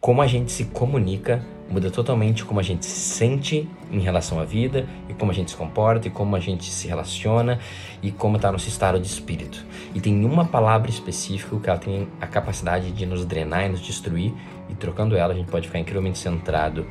como 0.00 0.22
a 0.22 0.26
gente 0.26 0.50
se 0.50 0.64
comunica 0.64 1.44
muda 1.70 1.90
totalmente 1.90 2.44
como 2.44 2.58
a 2.58 2.62
gente 2.62 2.84
se 2.84 3.00
sente 3.14 3.68
em 3.90 4.00
relação 4.00 4.40
à 4.40 4.44
vida 4.44 4.86
e 5.08 5.14
como 5.14 5.30
a 5.30 5.34
gente 5.34 5.52
se 5.52 5.56
comporta 5.56 6.08
e 6.08 6.10
como 6.10 6.34
a 6.34 6.40
gente 6.40 6.68
se 6.68 6.88
relaciona 6.88 7.60
e 8.02 8.10
como 8.10 8.36
está 8.36 8.50
nosso 8.50 8.68
estado 8.68 8.98
de 8.98 9.06
espírito. 9.06 9.64
E 9.94 10.00
tem 10.00 10.24
uma 10.24 10.44
palavra 10.44 10.90
específica 10.90 11.56
que 11.58 11.70
ela 11.70 11.78
tem 11.78 12.08
a 12.20 12.26
capacidade 12.26 12.90
de 12.90 13.06
nos 13.06 13.24
drenar 13.24 13.66
e 13.66 13.68
nos 13.68 13.80
destruir 13.80 14.34
e 14.68 14.74
trocando 14.74 15.16
ela 15.16 15.32
a 15.32 15.36
gente 15.36 15.50
pode 15.50 15.68
ficar 15.68 15.78
incrivelmente 15.78 16.18
centrado 16.18 16.86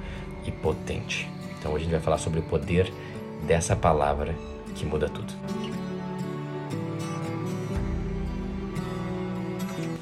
e 0.45 0.51
potente. 0.51 1.29
Então 1.59 1.73
hoje 1.73 1.81
a 1.81 1.83
gente 1.85 1.91
vai 1.91 2.01
falar 2.01 2.17
sobre 2.17 2.39
o 2.39 2.43
poder 2.43 2.91
dessa 3.45 3.75
palavra 3.75 4.33
que 4.75 4.85
muda 4.85 5.09
tudo. 5.09 5.68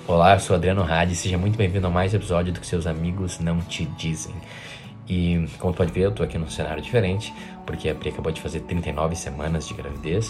Olá, 0.08 0.36
eu 0.36 0.40
sou 0.40 0.56
Adriano 0.56 0.84
Hadi, 0.84 1.14
seja 1.18 1.38
muito 1.38 1.58
bem-vindo 1.58 1.86
a 1.86 1.90
mais 1.90 2.14
episódio 2.14 2.54
do 2.54 2.62
que 2.62 2.66
seus 2.66 2.88
amigos 2.88 3.42
não 3.42 3.60
te 3.60 3.84
dizem. 3.84 4.34
E 5.06 5.50
como 5.60 5.74
pode 5.74 5.92
ver, 5.92 6.04
eu 6.04 6.14
tô 6.14 6.24
aqui 6.24 6.38
num 6.38 6.50
cenário 6.50 6.82
diferente, 6.82 7.34
porque 7.66 7.90
a 7.90 7.94
Pri 7.94 8.12
acabou 8.12 8.32
de 8.32 8.40
fazer 8.40 8.62
39 8.62 9.18
semanas 9.18 9.68
de 9.68 9.74
gravidez, 9.74 10.30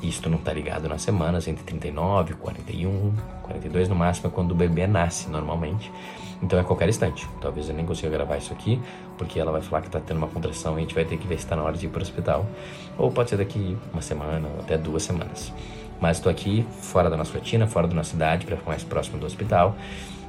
e 0.00 0.08
isso 0.08 0.30
não 0.30 0.38
tá 0.38 0.52
ligado 0.52 0.88
nas 0.88 1.02
semanas, 1.02 1.48
entre 1.48 1.64
39, 1.64 2.34
41, 2.34 3.12
42 3.42 3.88
no 3.88 3.96
máximo, 3.96 4.28
é 4.28 4.30
quando 4.30 4.52
o 4.52 4.54
bebê 4.54 4.86
nasce 4.86 5.28
normalmente. 5.28 5.90
Então 6.40 6.56
é 6.56 6.62
qualquer 6.62 6.88
instante. 6.88 7.28
Talvez 7.40 7.68
eu 7.68 7.74
nem 7.74 7.84
consiga 7.84 8.10
gravar 8.10 8.36
isso 8.36 8.52
aqui, 8.52 8.80
porque 9.18 9.40
ela 9.40 9.50
vai 9.50 9.60
falar 9.60 9.82
que 9.82 9.90
tá 9.90 9.98
tendo 9.98 10.18
uma 10.18 10.28
contração 10.28 10.74
e 10.74 10.76
a 10.76 10.80
gente 10.82 10.94
vai 10.94 11.04
ter 11.04 11.16
que 11.16 11.26
ver 11.26 11.40
se 11.40 11.46
tá 11.48 11.56
na 11.56 11.64
hora 11.64 11.76
de 11.76 11.86
ir 11.86 11.88
pro 11.88 12.00
hospital. 12.00 12.46
Ou 12.96 13.10
pode 13.10 13.30
ser 13.30 13.38
daqui 13.38 13.76
uma 13.92 14.02
semana, 14.02 14.46
ou 14.54 14.60
até 14.60 14.78
duas 14.78 15.02
semanas. 15.02 15.52
Mas 16.00 16.18
estou 16.18 16.30
aqui 16.30 16.66
fora 16.80 17.08
da 17.08 17.16
nossa 17.16 17.32
rotina, 17.32 17.66
fora 17.66 17.86
da 17.86 17.94
nossa 17.94 18.10
cidade, 18.10 18.46
para 18.46 18.56
ficar 18.56 18.70
mais 18.70 18.84
próximo 18.84 19.18
do 19.18 19.26
hospital. 19.26 19.76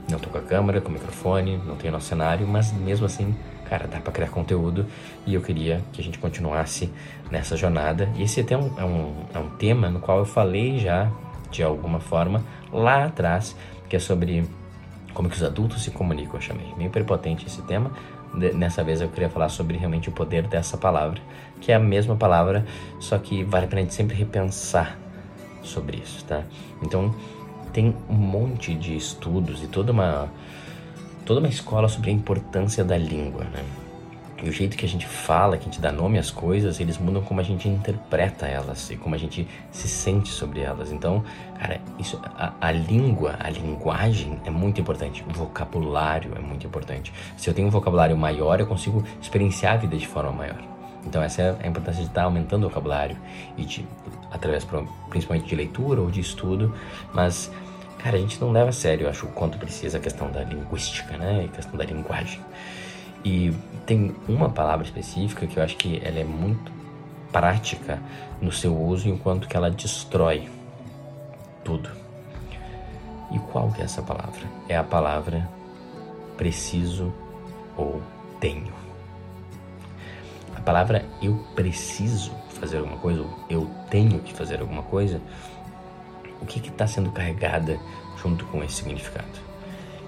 Não 0.10 0.18
estou 0.18 0.32
com 0.32 0.38
a 0.38 0.42
câmera, 0.42 0.80
com 0.80 0.90
o 0.90 0.92
microfone, 0.92 1.58
não 1.66 1.76
tenho 1.76 1.92
nosso 1.92 2.08
cenário, 2.08 2.48
mas 2.48 2.72
mesmo 2.72 3.06
assim, 3.06 3.36
cara, 3.70 3.88
dá 3.88 4.00
para 4.00 4.14
criar 4.14 4.30
conteúdo 4.30 4.86
e 5.26 5.34
eu 5.34 5.42
queria 5.42 5.84
que 5.92 6.00
a 6.00 6.04
gente 6.04 6.18
continuasse 6.18 6.90
nessa 7.30 7.58
jornada. 7.58 8.10
E 8.16 8.24
esse 8.24 8.40
até 8.40 8.56
um, 8.56 8.72
é, 8.78 8.86
um, 8.86 9.14
é 9.34 9.40
um 9.40 9.50
tema 9.50 9.90
no 9.90 10.00
qual 10.00 10.20
eu 10.20 10.26
falei 10.26 10.80
já 10.80 11.12
de 11.52 11.62
alguma 11.62 12.00
forma 12.00 12.44
lá 12.72 13.06
atrás, 13.06 13.56
que 13.90 13.96
é 13.98 14.00
sobre 14.00 14.46
como 15.14 15.30
que 15.30 15.36
os 15.36 15.44
adultos 15.44 15.84
se 15.84 15.92
comunicam, 15.92 16.36
eu 16.36 16.42
chamei. 16.42 16.74
Meio 16.78 16.90
prepotente 16.90 17.46
esse 17.46 17.62
tema. 17.64 17.92
Nessa 18.34 18.84
vez 18.84 19.02
eu 19.02 19.10
queria 19.10 19.30
falar 19.30 19.50
sobre 19.50 19.78
realmente 19.78 20.10
o 20.10 20.12
poder 20.12 20.48
dessa 20.48 20.78
palavra, 20.78 21.20
que 21.60 21.72
é 21.72 21.76
a 21.76 21.80
mesma 21.80 22.16
palavra, 22.16 22.66
só 23.00 23.18
que 23.18 23.44
vale 23.44 23.66
a 23.66 23.68
pena 23.68 23.82
a 23.82 23.84
gente 23.84 23.96
sempre 23.96 24.16
repensar 24.16 24.98
sobre 25.64 25.98
isso, 25.98 26.24
tá? 26.26 26.44
Então, 26.82 27.14
tem 27.74 27.96
um 28.10 28.16
monte 28.16 28.74
de 28.74 28.96
estudos 28.96 29.64
e 29.64 29.68
toda 29.68 29.92
uma 29.92 30.30
toda 31.26 31.42
uma 31.42 31.50
escola 31.50 31.90
sobre 31.90 32.10
a 32.10 32.14
importância 32.14 32.84
da 32.86 32.98
língua, 32.98 33.44
né? 33.44 33.64
E 34.42 34.48
o 34.48 34.52
jeito 34.52 34.78
que 34.78 34.86
a 34.86 34.88
gente 34.88 35.08
fala, 35.08 35.58
que 35.58 35.64
a 35.64 35.66
gente 35.66 35.82
dá 35.82 35.92
nome 35.92 36.20
às 36.20 36.30
coisas, 36.30 36.80
eles 36.80 36.98
mudam 36.98 37.24
como 37.24 37.40
a 37.40 37.44
gente 37.44 37.68
interpreta 37.68 38.46
elas 38.46 38.90
e 38.92 38.96
como 38.96 39.16
a 39.16 39.18
gente 39.18 39.48
se 39.72 39.88
sente 39.88 40.30
sobre 40.30 40.62
elas. 40.62 40.92
Então, 40.92 41.24
cara, 41.60 41.82
isso, 41.98 42.22
a, 42.24 42.54
a 42.62 42.72
língua, 42.72 43.36
a 43.40 43.50
linguagem 43.50 44.40
é 44.46 44.52
muito 44.52 44.80
importante. 44.80 45.26
O 45.28 45.34
vocabulário 45.34 46.34
é 46.36 46.40
muito 46.40 46.68
importante. 46.68 47.12
Se 47.36 47.50
eu 47.50 47.54
tenho 47.54 47.68
um 47.68 47.72
vocabulário 47.72 48.16
maior, 48.16 48.60
eu 48.60 48.68
consigo 48.68 49.04
experienciar 49.20 49.74
a 49.74 49.78
vida 49.78 49.98
de 49.98 50.08
forma 50.08 50.32
maior. 50.32 50.77
Então 51.08 51.24
essa 51.24 51.42
é 51.42 51.56
a 51.64 51.68
importância 51.68 52.04
de 52.04 52.10
estar 52.10 52.24
aumentando 52.24 52.66
o 52.66 52.70
vocabulário 52.70 53.18
e 53.58 53.64
de, 53.64 53.88
através 54.30 54.68
principalmente 55.10 55.48
de 55.48 55.56
leitura 55.56 56.02
ou 56.02 56.12
de 56.12 56.20
estudo, 56.20 56.74
mas 57.14 57.50
cara, 57.98 58.18
a 58.18 58.20
gente 58.20 58.40
não 58.40 58.52
leva 58.52 58.70
a 58.70 58.74
sério, 58.74 59.06
eu 59.06 59.10
acho, 59.10 59.26
o 59.26 59.30
quanto 59.30 59.58
precisa 59.58 59.98
a 59.98 60.02
questão 60.02 60.30
da 60.30 60.44
linguística, 60.44 61.18
né, 61.18 61.46
a 61.46 61.56
questão 61.56 61.78
da 61.78 61.86
linguagem. 61.86 62.40
E 63.24 63.54
tem 63.86 64.16
uma 64.28 64.50
palavra 64.50 64.86
específica 64.86 65.48
que 65.48 65.58
eu 65.58 65.64
acho 65.64 65.78
que 65.78 66.02
ela 66.04 66.20
é 66.20 66.24
muito 66.24 66.72
prática 67.32 68.00
no 68.42 68.52
seu 68.52 68.78
uso 68.78 69.10
enquanto 69.10 69.48
que 69.48 69.58
ela 69.58 69.72
destrói 69.72 70.48
tudo. 71.64 71.90
E 73.32 73.40
qual 73.40 73.72
que 73.72 73.82
é 73.82 73.86
essa 73.86 74.02
palavra? 74.02 74.44
É 74.70 74.78
a 74.78 74.84
palavra 74.84 75.50
preciso 76.38 77.12
ou 77.76 78.02
tenho 78.40 78.72
palavra 80.68 81.06
eu 81.22 81.34
preciso 81.56 82.34
fazer 82.60 82.80
alguma 82.80 82.98
coisa, 82.98 83.22
ou 83.22 83.30
eu 83.50 83.72
tenho 83.90 84.20
que 84.20 84.34
fazer 84.34 84.60
alguma 84.60 84.84
coisa, 84.84 85.22
o 86.42 86.46
que 86.46 86.60
está 86.60 86.86
sendo 86.86 87.10
carregada 87.10 87.80
junto 88.22 88.44
com 88.48 88.62
esse 88.62 88.76
significado? 88.76 89.40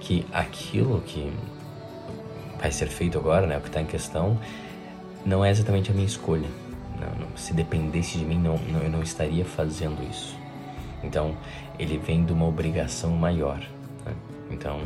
Que 0.02 0.28
aquilo 0.34 1.00
que 1.00 1.31
vai 2.59 2.74
ser 2.74 2.88
feito 2.88 3.18
agora, 3.18 3.47
né, 3.47 3.58
o 3.58 3.62
que 3.62 3.70
está 3.70 3.80
em 3.80 3.86
questão, 3.86 4.38
não 5.25 5.46
é 5.46 5.50
exatamente 5.50 5.92
a 5.92 5.94
minha 5.94 6.06
escolha. 6.06 6.50
Não, 7.00 7.28
não, 7.28 7.38
se 7.38 7.53
dependesse 7.53 8.18
de 8.18 8.26
mim, 8.26 8.38
não, 8.38 8.58
não, 8.58 8.81
eu 8.81 8.90
não 8.90 9.02
estaria 9.02 9.46
fazendo 9.46 10.06
isso. 10.09 10.36
Então, 11.02 11.38
ele 11.80 11.97
vem 11.97 12.26
de 12.26 12.34
uma 12.34 12.46
obrigação 12.46 13.12
maior. 13.12 13.59
Né? 14.06 14.14
Então, 14.52 14.81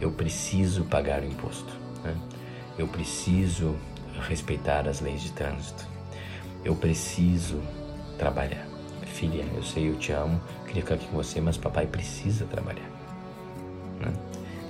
eu 0.00 0.10
preciso 0.10 0.84
pagar 0.84 1.20
o 1.20 1.26
imposto. 1.26 1.74
Né? 2.02 2.16
Eu 2.78 2.88
preciso 2.88 3.76
respeitar 4.20 4.88
as 4.88 5.00
leis 5.00 5.22
de 5.22 5.32
trânsito. 5.32 5.86
Eu 6.64 6.74
preciso 6.74 7.60
trabalhar. 8.18 8.66
Filha, 9.06 9.44
eu 9.54 9.62
sei, 9.62 9.88
eu 9.88 9.96
te 9.96 10.12
amo, 10.12 10.40
queria 10.66 10.82
ficar 10.82 10.94
aqui 10.94 11.06
com 11.06 11.16
você, 11.16 11.40
mas 11.40 11.56
papai 11.56 11.86
precisa 11.86 12.46
trabalhar. 12.46 12.88
Né? 14.00 14.12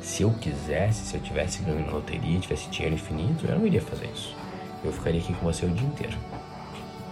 Se 0.03 0.22
eu 0.22 0.31
quisesse, 0.33 1.06
se 1.06 1.15
eu 1.15 1.21
tivesse 1.21 1.62
ganho 1.62 1.87
na 1.87 1.93
loteria, 1.93 2.38
tivesse 2.38 2.69
dinheiro 2.69 2.94
infinito, 2.94 3.47
eu 3.47 3.59
não 3.59 3.66
iria 3.66 3.81
fazer 3.81 4.06
isso. 4.15 4.37
Eu 4.84 4.93
ficaria 4.93 5.21
aqui 5.21 5.33
com 5.33 5.47
você 5.47 5.65
o 5.65 5.71
dia 5.71 5.87
inteiro. 5.87 6.16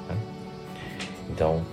Né? 0.09 0.17
Então, 1.31 1.65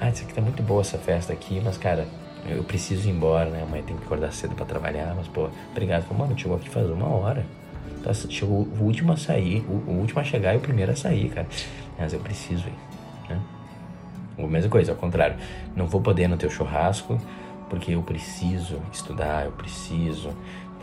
ah, 0.00 0.10
isso 0.10 0.24
aqui 0.24 0.34
tá 0.34 0.42
muito 0.42 0.62
boa 0.62 0.82
essa 0.82 0.98
festa 0.98 1.32
aqui, 1.32 1.60
mas 1.64 1.78
cara, 1.78 2.06
eu 2.46 2.62
preciso 2.64 3.08
ir 3.08 3.12
embora, 3.12 3.50
né? 3.50 3.62
Amanhã 3.62 3.82
tem 3.82 3.96
que 3.96 4.04
acordar 4.04 4.32
cedo 4.32 4.54
para 4.54 4.64
trabalhar, 4.64 5.14
mas 5.16 5.26
pô, 5.28 5.48
obrigado. 5.70 6.06
Mano, 6.14 6.38
chegou 6.38 6.56
aqui 6.56 6.68
faz 6.68 6.88
uma 6.88 7.08
hora. 7.08 7.44
Tá, 8.02 8.12
chegou 8.14 8.62
o 8.62 8.84
último 8.84 9.12
a 9.12 9.16
sair, 9.16 9.64
o, 9.68 9.90
o, 9.90 9.98
último 10.00 10.20
a 10.20 10.24
chegar 10.24 10.54
e 10.54 10.58
o 10.58 10.60
primeiro 10.60 10.92
a 10.92 10.96
sair, 10.96 11.30
cara. 11.30 11.46
Mas 11.98 12.12
eu 12.12 12.20
preciso 12.20 12.66
ir, 12.68 13.30
né? 13.30 13.40
Mesma 14.38 14.70
coisa, 14.70 14.92
ao 14.92 14.98
contrário. 14.98 15.36
Não 15.74 15.86
vou 15.86 16.00
poder 16.00 16.28
no 16.28 16.36
teu 16.36 16.48
churrasco 16.48 17.20
porque 17.68 17.92
eu 17.92 18.02
preciso 18.02 18.80
estudar, 18.92 19.44
eu 19.44 19.52
preciso 19.52 20.32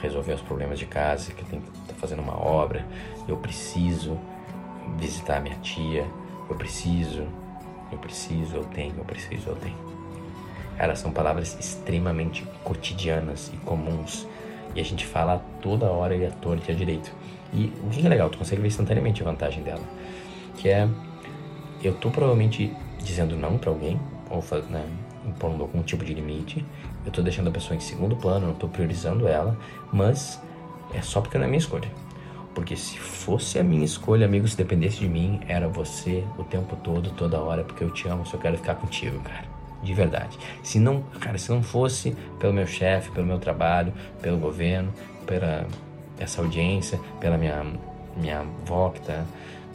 resolver 0.01 0.33
os 0.33 0.41
problemas 0.41 0.77
de 0.77 0.85
casa, 0.85 1.31
que 1.31 1.41
eu 1.41 1.47
tenho 1.47 1.61
que 1.61 1.71
tá 1.87 1.93
fazendo 1.95 2.21
uma 2.21 2.37
obra, 2.37 2.85
eu 3.27 3.37
preciso 3.37 4.19
visitar 4.99 5.41
minha 5.41 5.55
tia, 5.57 6.05
eu 6.49 6.55
preciso, 6.55 7.25
eu 7.91 7.97
preciso, 7.97 8.55
eu 8.55 8.63
tenho, 8.65 8.93
eu 8.97 9.05
preciso, 9.05 9.49
eu 9.49 9.55
tenho. 9.55 9.77
Cara, 10.77 10.95
são 10.95 11.11
palavras 11.11 11.57
extremamente 11.59 12.45
cotidianas 12.63 13.49
e 13.53 13.57
comuns 13.57 14.27
e 14.75 14.81
a 14.81 14.83
gente 14.83 15.05
fala 15.05 15.43
toda 15.61 15.89
hora 15.89 16.15
e 16.15 16.25
a 16.25 16.31
torta 16.31 16.71
e 16.71 16.75
a 16.75 16.77
direito. 16.77 17.11
E 17.53 17.71
o 17.83 17.89
que 17.89 18.05
é 18.05 18.09
legal, 18.09 18.29
tu 18.29 18.37
consegue 18.37 18.61
ver 18.61 18.67
instantaneamente 18.67 19.21
a 19.21 19.25
vantagem 19.25 19.63
dela. 19.63 19.81
Que 20.57 20.69
é, 20.69 20.87
eu 21.81 21.93
tô 21.93 22.09
provavelmente 22.11 22.73
dizendo 23.01 23.35
não 23.37 23.57
para 23.57 23.69
alguém, 23.69 23.99
ou 24.29 24.43
né, 24.69 24.85
impondo 25.25 25.63
algum 25.63 25.81
tipo 25.81 26.03
de 26.03 26.13
limite. 26.13 26.65
Eu 27.05 27.11
tô 27.11 27.21
deixando 27.21 27.47
a 27.47 27.51
pessoa 27.51 27.75
em 27.75 27.79
segundo 27.79 28.15
plano, 28.15 28.47
não 28.47 28.53
tô 28.53 28.67
priorizando 28.67 29.27
ela, 29.27 29.57
mas 29.93 30.41
é 30.93 31.01
só 31.01 31.21
porque 31.21 31.37
não 31.37 31.45
é 31.45 31.47
minha 31.47 31.59
escolha. 31.59 31.89
Porque 32.53 32.75
se 32.75 32.97
fosse 32.97 33.59
a 33.59 33.63
minha 33.63 33.85
escolha, 33.85 34.25
amigo, 34.25 34.47
se 34.47 34.57
dependesse 34.57 34.99
de 34.99 35.07
mim, 35.07 35.39
era 35.47 35.67
você 35.67 36.23
o 36.37 36.43
tempo 36.43 36.75
todo, 36.77 37.11
toda 37.11 37.39
hora, 37.39 37.63
porque 37.63 37.83
eu 37.83 37.91
te 37.91 38.07
amo, 38.07 38.25
só 38.25 38.37
quero 38.37 38.57
ficar 38.57 38.75
contigo, 38.75 39.19
cara 39.21 39.54
de 39.83 39.93
verdade. 39.93 40.37
Se 40.63 40.79
não, 40.79 41.01
cara, 41.19 41.37
se 41.37 41.51
não 41.51 41.61
fosse 41.61 42.15
pelo 42.39 42.53
meu 42.53 42.67
chefe, 42.67 43.11
pelo 43.11 43.25
meu 43.25 43.39
trabalho, 43.39 43.93
pelo 44.21 44.37
governo, 44.37 44.93
pela 45.25 45.67
essa 46.17 46.41
audiência, 46.41 46.99
pela 47.19 47.37
minha 47.37 47.65
minha 48.15 48.39
avó 48.39 48.89
que 48.89 49.01
tá, 49.01 49.25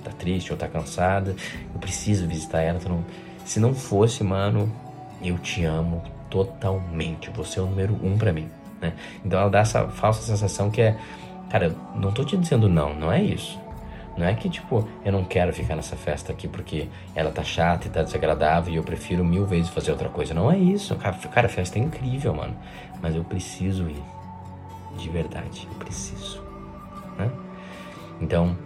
tá 0.03 0.11
triste 0.13 0.51
ou 0.51 0.57
tá 0.57 0.67
cansada, 0.67 1.37
eu 1.75 1.81
preciso 1.81 2.27
visitar 2.27 2.63
ela. 2.63 2.79
Então, 2.79 3.05
se 3.45 3.61
não 3.61 3.75
fosse, 3.75 4.25
mano, 4.25 4.73
eu 5.23 5.39
te 5.39 5.65
amo 5.65 6.03
totalmente. 6.31 7.31
Você 7.31 7.59
é 7.59 7.63
o 7.63 7.67
número 7.67 7.95
um 8.03 8.17
para 8.17 8.33
mim, 8.33 8.49
né? 8.81 8.95
Então 9.25 9.39
ela 9.39 9.51
dá 9.51 9.61
essa 9.61 9.89
falsa 9.89 10.23
sensação 10.23 10.71
que 10.71 10.81
é, 10.81 10.97
cara, 11.51 11.75
não 11.95 12.13
tô 12.13 12.25
te 12.25 12.37
dizendo 12.37 12.69
não, 12.69 12.95
não 12.95 13.13
é 13.13 13.23
isso. 13.23 13.59
Não 14.17 14.27
é 14.27 14.35
que, 14.35 14.49
tipo, 14.49 14.87
eu 15.05 15.13
não 15.13 15.25
quero 15.25 15.53
ficar 15.53 15.77
nessa 15.77 15.97
festa 15.97 16.33
aqui 16.33 16.47
porque 16.47 16.89
ela 17.15 17.31
tá 17.31 17.43
chata 17.43 17.87
e 17.87 17.91
tá 17.91 18.03
desagradável 18.03 18.73
e 18.73 18.77
eu 18.77 18.83
prefiro 18.83 19.25
mil 19.25 19.47
vezes 19.47 19.71
fazer 19.71 19.93
outra 19.93 20.09
coisa. 20.09 20.35
Não 20.35 20.51
é 20.51 20.59
isso. 20.59 20.95
Cara, 20.97 21.47
a 21.47 21.49
festa 21.49 21.79
é 21.79 21.83
incrível, 21.83 22.35
mano. 22.35 22.57
Mas 23.01 23.15
eu 23.15 23.25
preciso 23.25 23.89
ir. 23.89 24.03
De 24.97 25.09
verdade, 25.09 25.67
eu 25.71 25.79
preciso. 25.79 26.43
Né? 27.17 27.31
Então, 28.21 28.57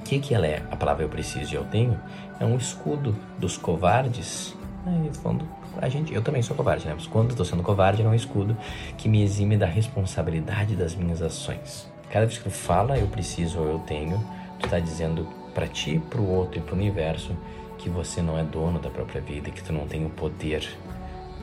o 0.00 0.02
que 0.02 0.18
que 0.18 0.34
ela 0.34 0.46
é? 0.46 0.62
A 0.70 0.76
palavra 0.76 1.04
eu 1.04 1.08
preciso 1.08 1.52
e 1.52 1.56
eu 1.56 1.64
tenho 1.64 1.98
é 2.40 2.44
um 2.44 2.56
escudo 2.56 3.14
dos 3.38 3.56
covardes. 3.56 4.56
Né? 4.84 5.10
Quando 5.22 5.46
a 5.80 5.88
gente, 5.88 6.12
eu 6.12 6.22
também 6.22 6.42
sou 6.42 6.56
covarde, 6.56 6.86
né? 6.86 6.92
Mas 6.94 7.06
quando 7.06 7.30
eu 7.30 7.36
tô 7.36 7.44
sendo 7.44 7.62
covarde, 7.62 8.02
é 8.02 8.06
um 8.06 8.14
escudo 8.14 8.56
que 8.96 9.08
me 9.08 9.22
exime 9.22 9.56
da 9.56 9.66
responsabilidade 9.66 10.76
das 10.76 10.94
minhas 10.94 11.20
ações. 11.22 11.90
Cada 12.10 12.26
vez 12.26 12.38
que 12.38 12.44
tu 12.44 12.50
fala 12.50 12.96
eu 12.98 13.06
preciso 13.08 13.58
ou 13.58 13.66
eu 13.66 13.78
tenho, 13.80 14.22
tu 14.58 14.68
tá 14.68 14.78
dizendo 14.78 15.26
para 15.54 15.66
ti, 15.66 16.00
para 16.10 16.20
o 16.20 16.28
outro 16.28 16.58
e 16.58 16.62
para 16.62 16.74
o 16.74 16.76
universo 16.76 17.36
que 17.78 17.88
você 17.88 18.22
não 18.22 18.38
é 18.38 18.42
dono 18.42 18.78
da 18.78 18.90
própria 18.90 19.20
vida, 19.20 19.50
que 19.50 19.62
tu 19.62 19.72
não 19.72 19.86
tem 19.86 20.04
o 20.06 20.10
poder 20.10 20.66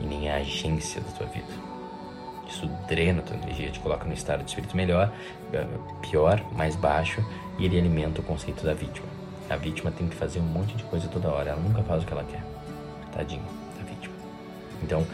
e 0.00 0.06
nem 0.06 0.30
a 0.30 0.36
agência 0.36 1.00
da 1.00 1.10
tua 1.12 1.26
vida. 1.26 1.72
Isso 2.48 2.66
drena 2.88 3.20
a 3.20 3.22
tua 3.22 3.36
energia, 3.36 3.70
te 3.70 3.80
coloca 3.80 4.04
no 4.04 4.12
estado 4.12 4.42
de 4.42 4.50
espírito 4.50 4.76
melhor, 4.76 5.12
pior, 6.02 6.42
mais 6.52 6.76
baixo, 6.76 7.24
e 7.58 7.64
ele 7.64 7.78
alimenta 7.78 8.20
o 8.20 8.24
conceito 8.24 8.64
da 8.64 8.74
vítima. 8.74 9.06
A 9.48 9.56
vítima 9.56 9.90
tem 9.90 10.08
que 10.08 10.14
fazer 10.14 10.40
um 10.40 10.44
monte 10.44 10.74
de 10.76 10.82
coisa 10.84 11.08
toda 11.08 11.30
hora, 11.30 11.50
ela 11.50 11.60
nunca 11.60 11.82
faz 11.82 12.02
o 12.02 12.06
que 12.06 12.12
ela 12.12 12.24
quer. 12.24 12.42
Tadinho 13.12 13.44
da 13.78 13.84
vítima. 13.84 14.14
Então, 14.82 15.06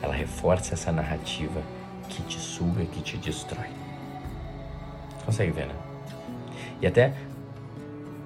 ela 0.00 0.14
reforça 0.14 0.74
essa 0.74 0.92
narrativa 0.92 1.60
que 2.08 2.22
te 2.22 2.38
suga, 2.38 2.84
que 2.84 3.00
te 3.00 3.16
destrói. 3.16 3.68
Consegue 5.24 5.50
ver, 5.50 5.66
né? 5.66 5.74
E 6.80 6.86
até, 6.86 7.12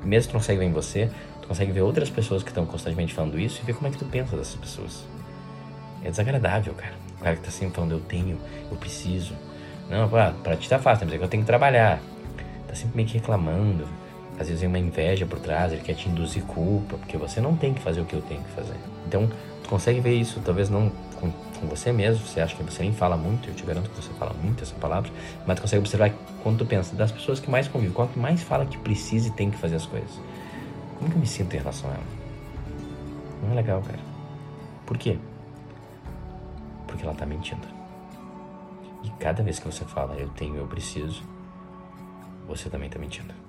mesmo 0.04 0.28
que 0.28 0.32
tu 0.32 0.38
consegue 0.38 0.58
ver 0.58 0.66
em 0.66 0.72
você, 0.72 1.10
tu 1.42 1.48
consegue 1.48 1.72
ver 1.72 1.82
outras 1.82 2.10
pessoas 2.10 2.42
que 2.42 2.50
estão 2.50 2.66
constantemente 2.66 3.14
falando 3.14 3.38
isso 3.38 3.60
e 3.62 3.66
ver 3.66 3.74
como 3.74 3.88
é 3.88 3.90
que 3.90 3.98
tu 3.98 4.04
pensa 4.04 4.36
dessas 4.36 4.56
pessoas. 4.56 5.04
É 6.02 6.10
desagradável, 6.10 6.74
cara. 6.74 6.94
O 7.20 7.22
cara 7.22 7.36
que 7.36 7.42
tá 7.42 7.50
sempre 7.50 7.74
falando, 7.74 7.92
eu 7.92 8.00
tenho, 8.00 8.38
eu 8.70 8.76
preciso. 8.76 9.34
Não, 9.90 10.08
pá, 10.08 10.32
pra 10.42 10.56
ti 10.56 10.68
tá 10.68 10.78
fácil, 10.78 11.04
mas 11.06 11.14
é 11.14 11.18
que 11.18 11.24
eu 11.24 11.28
tenho 11.28 11.42
que 11.42 11.46
trabalhar. 11.46 12.00
Tá 12.66 12.74
sempre 12.74 12.96
meio 12.96 13.08
que 13.08 13.18
reclamando. 13.18 13.86
Às 14.40 14.46
vezes 14.46 14.62
vem 14.62 14.68
uma 14.70 14.78
inveja 14.78 15.26
por 15.26 15.38
trás, 15.38 15.70
ele 15.70 15.82
quer 15.82 15.92
te 15.92 16.08
induzir 16.08 16.42
culpa, 16.44 16.96
porque 16.96 17.18
você 17.18 17.42
não 17.42 17.54
tem 17.54 17.74
que 17.74 17.80
fazer 17.80 18.00
o 18.00 18.06
que 18.06 18.14
eu 18.14 18.22
tenho 18.22 18.42
que 18.42 18.50
fazer. 18.52 18.74
Então, 19.06 19.28
tu 19.62 19.68
consegue 19.68 20.00
ver 20.00 20.14
isso, 20.14 20.40
talvez 20.42 20.70
não 20.70 20.90
com, 21.20 21.30
com 21.30 21.66
você 21.66 21.92
mesmo, 21.92 22.26
você 22.26 22.40
acha 22.40 22.56
que 22.56 22.62
você 22.62 22.82
nem 22.82 22.94
fala 22.94 23.18
muito, 23.18 23.50
eu 23.50 23.54
te 23.54 23.62
garanto 23.64 23.90
que 23.90 23.96
você 23.96 24.10
fala 24.14 24.32
muito 24.42 24.62
essa 24.62 24.74
palavra, 24.76 25.10
mas 25.46 25.58
tu 25.58 25.60
consegue 25.60 25.80
observar 25.80 26.10
quando 26.42 26.56
tu 26.56 26.64
pensa 26.64 26.96
das 26.96 27.12
pessoas 27.12 27.38
que 27.38 27.50
mais 27.50 27.68
convivem, 27.68 27.92
qual 27.92 28.08
que 28.08 28.18
mais 28.18 28.42
fala 28.42 28.64
que 28.64 28.78
precisa 28.78 29.28
e 29.28 29.30
tem 29.30 29.50
que 29.50 29.58
fazer 29.58 29.76
as 29.76 29.84
coisas. 29.84 30.18
Como 30.96 31.10
que 31.10 31.16
eu 31.16 31.20
me 31.20 31.26
sinto 31.26 31.54
em 31.54 31.58
relação 31.58 31.90
a 31.90 31.92
ela? 31.92 32.02
Não 33.42 33.52
é 33.52 33.54
legal, 33.56 33.82
cara. 33.82 34.00
Por 34.86 34.96
quê? 34.96 35.18
Porque 36.86 37.04
ela 37.04 37.14
tá 37.14 37.26
mentindo. 37.26 37.68
E 39.04 39.10
cada 39.18 39.42
vez 39.42 39.58
que 39.58 39.66
você 39.66 39.84
fala 39.84 40.14
eu 40.14 40.30
tenho, 40.30 40.56
eu 40.56 40.66
preciso, 40.66 41.22
você 42.48 42.70
também 42.70 42.88
tá 42.88 42.98
mentindo. 42.98 43.39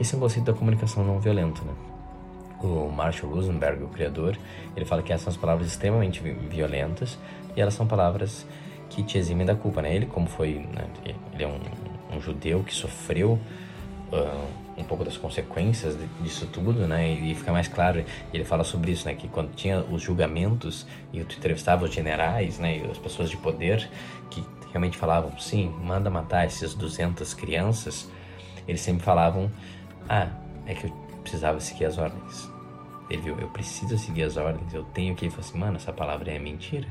Esse 0.00 0.14
é 0.14 0.18
o 0.18 0.20
conceito 0.20 0.46
da 0.46 0.52
comunicação 0.52 1.04
não 1.04 1.18
violenta, 1.18 1.62
né? 1.62 1.72
O 2.60 2.90
Marshall 2.90 3.32
Rosenberg, 3.32 3.84
o 3.84 3.88
criador, 3.88 4.36
ele 4.76 4.84
fala 4.84 5.02
que 5.02 5.12
essas 5.12 5.24
são 5.24 5.30
as 5.32 5.36
palavras 5.36 5.68
extremamente 5.68 6.20
violentas 6.20 7.18
e 7.56 7.60
elas 7.60 7.74
são 7.74 7.86
palavras 7.86 8.46
que 8.90 9.02
te 9.02 9.18
eximem 9.18 9.46
da 9.46 9.54
culpa, 9.54 9.82
né? 9.82 9.94
Ele, 9.94 10.06
como 10.06 10.26
foi, 10.26 10.66
né? 10.74 10.86
ele 11.32 11.44
é 11.44 11.46
um, 11.46 12.16
um 12.16 12.20
judeu 12.20 12.62
que 12.64 12.74
sofreu 12.74 13.38
uh, 14.12 14.48
um 14.76 14.84
pouco 14.84 15.04
das 15.04 15.16
consequências 15.16 15.96
disso 16.20 16.46
tudo, 16.46 16.86
né? 16.86 17.12
E 17.12 17.34
fica 17.34 17.52
mais 17.52 17.68
claro, 17.68 18.04
ele 18.32 18.44
fala 18.44 18.64
sobre 18.64 18.92
isso, 18.92 19.06
né? 19.06 19.14
Que 19.14 19.28
quando 19.28 19.54
tinha 19.54 19.80
os 19.80 20.02
julgamentos 20.02 20.86
e 21.12 21.22
tu 21.24 21.36
entrevistava 21.36 21.84
os 21.84 21.92
generais, 21.92 22.58
né? 22.58 22.78
E 22.78 22.90
as 22.90 22.98
pessoas 22.98 23.30
de 23.30 23.36
poder 23.36 23.88
que 24.30 24.44
realmente 24.70 24.96
falavam, 24.96 25.36
sim, 25.38 25.72
manda 25.82 26.10
matar 26.10 26.44
essas 26.44 26.74
200 26.74 27.34
crianças, 27.34 28.08
eles 28.66 28.80
sempre 28.80 29.02
falavam, 29.02 29.50
ah, 30.08 30.28
é 30.66 30.74
que 30.74 30.86
eu 30.86 30.90
precisava 31.22 31.60
seguir 31.60 31.84
as 31.84 31.98
ordens. 31.98 32.50
Ele 33.10 33.22
viu, 33.22 33.38
eu 33.38 33.48
preciso 33.48 33.96
seguir 33.98 34.24
as 34.24 34.36
ordens, 34.36 34.72
eu 34.72 34.84
tenho 34.84 35.14
que. 35.14 35.24
Ele 35.24 35.30
falou 35.30 35.46
assim, 35.46 35.58
mano, 35.58 35.76
essa 35.76 35.92
palavra 35.92 36.30
é 36.30 36.38
mentira. 36.38 36.88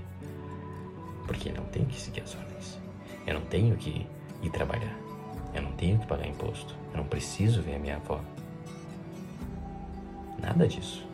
Porque 1.25 1.49
eu 1.49 1.55
não 1.55 1.65
tenho 1.65 1.85
que 1.85 1.99
seguir 1.99 2.21
as 2.21 2.35
ordens. 2.35 2.79
Eu 3.25 3.35
não 3.35 3.41
tenho 3.41 3.75
que 3.75 4.07
ir 4.41 4.49
trabalhar. 4.49 4.95
Eu 5.53 5.61
não 5.61 5.71
tenho 5.73 5.99
que 5.99 6.07
pagar 6.07 6.27
imposto. 6.27 6.75
Eu 6.91 6.97
não 6.97 7.05
preciso 7.05 7.61
ver 7.61 7.75
a 7.75 7.79
minha 7.79 7.95
avó. 7.97 8.21
Nada 10.39 10.67
disso. 10.67 11.05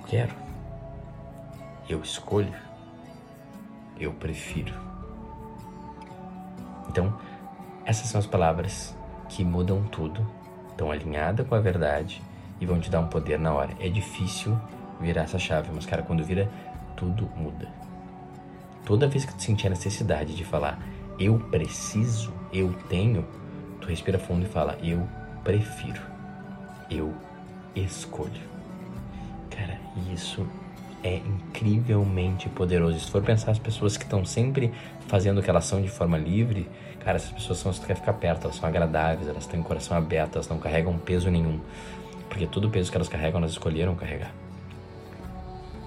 Eu 0.00 0.06
quero. 0.06 0.34
Eu 1.88 2.00
escolho. 2.02 2.54
Eu 3.98 4.12
prefiro. 4.12 4.74
Então, 6.88 7.18
essas 7.84 8.08
são 8.08 8.18
as 8.18 8.26
palavras 8.26 8.94
que 9.28 9.44
mudam 9.44 9.82
tudo, 9.84 10.26
estão 10.70 10.90
alinhadas 10.90 11.46
com 11.46 11.54
a 11.54 11.60
verdade 11.60 12.22
e 12.60 12.66
vão 12.66 12.80
te 12.80 12.90
dar 12.90 13.00
um 13.00 13.08
poder 13.08 13.38
na 13.38 13.52
hora. 13.52 13.70
É 13.80 13.88
difícil 13.88 14.58
virar 15.00 15.22
essa 15.22 15.38
chave, 15.38 15.70
mas 15.74 15.86
cara, 15.86 16.02
quando 16.02 16.24
vira, 16.24 16.50
tudo 16.96 17.28
muda. 17.36 17.68
Toda 18.84 19.08
vez 19.08 19.24
que 19.24 19.34
tu 19.34 19.42
sentir 19.42 19.66
a 19.66 19.70
necessidade 19.70 20.34
de 20.34 20.44
falar 20.44 20.78
eu 21.18 21.38
preciso, 21.38 22.32
eu 22.52 22.72
tenho, 22.88 23.26
tu 23.80 23.88
respira 23.88 24.18
fundo 24.18 24.46
e 24.46 24.48
fala 24.48 24.78
eu 24.82 25.06
prefiro, 25.42 26.00
eu 26.88 27.12
escolho. 27.74 28.48
Cara, 29.50 29.78
isso 30.12 30.46
é 31.02 31.16
incrivelmente 31.16 32.48
poderoso. 32.48 33.00
Se 33.00 33.10
for 33.10 33.22
pensar 33.22 33.50
as 33.50 33.58
pessoas 33.58 33.96
que 33.96 34.04
estão 34.04 34.24
sempre 34.24 34.72
fazendo 35.08 35.38
o 35.38 35.42
que 35.42 35.50
elas 35.50 35.64
são 35.64 35.82
de 35.82 35.88
forma 35.88 36.16
livre, 36.16 36.68
cara, 37.08 37.16
essas 37.16 37.32
pessoas 37.32 37.58
são 37.58 37.70
as 37.70 37.78
que 37.78 37.86
quer 37.86 37.94
ficar 37.94 38.12
perto, 38.12 38.44
elas 38.44 38.56
são 38.56 38.68
agradáveis, 38.68 39.26
elas 39.26 39.46
têm 39.46 39.58
o 39.58 39.64
coração 39.64 39.96
aberto, 39.96 40.34
elas 40.34 40.46
não 40.46 40.58
carregam 40.58 40.98
peso 40.98 41.30
nenhum. 41.30 41.58
Porque 42.28 42.46
todo 42.46 42.66
o 42.66 42.70
peso 42.70 42.90
que 42.90 42.98
elas 42.98 43.08
carregam, 43.08 43.38
elas 43.38 43.52
escolheram 43.52 43.94
carregar. 43.94 44.30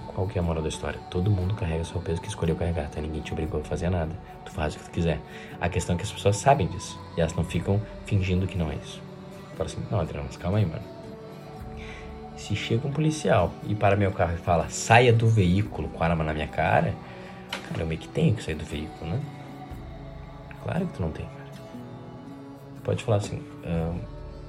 Qual 0.08 0.26
que 0.26 0.36
é 0.36 0.40
a 0.40 0.42
moral 0.42 0.64
da 0.64 0.68
história? 0.68 0.98
Todo 1.12 1.30
mundo 1.30 1.54
carrega 1.54 1.82
o 1.82 1.84
seu 1.84 2.00
peso 2.00 2.20
que 2.20 2.26
escolheu 2.26 2.56
carregar, 2.56 2.90
tá? 2.90 3.00
Ninguém 3.00 3.22
te 3.22 3.32
obrigou 3.32 3.60
a 3.60 3.62
fazer 3.64 3.88
nada. 3.88 4.10
Tu 4.44 4.50
faz 4.50 4.74
o 4.74 4.78
que 4.78 4.84
tu 4.86 4.90
quiser. 4.90 5.20
A 5.60 5.68
questão 5.68 5.94
é 5.94 5.96
que 5.96 6.02
as 6.02 6.10
pessoas 6.10 6.38
sabem 6.38 6.66
disso. 6.66 7.00
E 7.16 7.20
elas 7.20 7.34
não 7.34 7.44
ficam 7.44 7.80
fingindo 8.04 8.44
que 8.48 8.58
não 8.58 8.68
é 8.68 8.74
isso. 8.74 9.00
Fala 9.56 9.70
assim, 9.70 9.80
não, 9.92 10.00
Adriano, 10.00 10.26
mas 10.26 10.36
calma 10.36 10.58
aí, 10.58 10.66
mano 10.66 10.82
se 12.36 12.56
chega 12.56 12.88
um 12.88 12.90
policial 12.90 13.52
e 13.68 13.74
para 13.74 13.94
meu 13.94 14.10
carro 14.10 14.34
e 14.34 14.38
fala 14.38 14.68
saia 14.68 15.12
do 15.12 15.28
veículo 15.28 15.88
com 15.90 16.02
arma 16.02 16.24
na 16.24 16.34
minha 16.34 16.48
cara, 16.48 16.92
cara, 17.68 17.82
eu 17.82 17.86
meio 17.86 18.00
que 18.00 18.08
tenho 18.08 18.34
que 18.34 18.42
sair 18.42 18.56
do 18.56 18.64
veículo, 18.64 19.12
né? 19.12 19.20
Claro 20.62 20.86
que 20.86 20.92
tu 20.94 21.02
não 21.02 21.10
tem, 21.10 21.26
cara. 21.26 21.42
Pode 22.84 23.04
falar 23.04 23.18
assim, 23.18 23.42